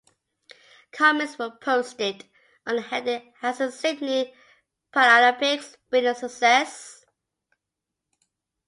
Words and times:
Comments 0.91 1.37
were 1.37 1.51
posted 1.61 2.25
under 2.65 2.81
the 2.81 2.87
heading 2.87 3.33
Has 3.41 3.59
the 3.59 3.71
Sydney 3.71 4.33
Paralympics 4.91 5.75
been 5.91 6.07
a 6.07 6.15
success? 6.15 7.05